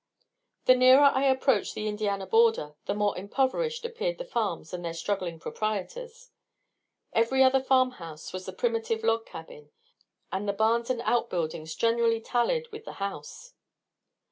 The 0.65 0.73
nearer 0.73 1.03
I 1.13 1.25
approached 1.25 1.75
the 1.75 1.87
Indiana 1.87 2.25
border, 2.25 2.73
the 2.85 2.95
more 2.95 3.15
impoverished 3.15 3.85
appeared 3.85 4.17
the 4.17 4.25
farms 4.25 4.73
and 4.73 4.83
their 4.83 4.95
struggling 4.95 5.37
proprietors. 5.39 6.31
Every 7.13 7.43
other 7.43 7.61
farm 7.61 7.91
house 7.91 8.33
was 8.33 8.47
the 8.47 8.51
primitive 8.53 9.03
log 9.03 9.27
cabin, 9.27 9.69
and 10.31 10.49
the 10.49 10.53
barns 10.53 10.89
and 10.89 11.03
outbuildings 11.03 11.75
generally 11.75 12.19
tallied 12.19 12.67
with 12.71 12.85
the 12.85 12.93
house. 12.93 13.53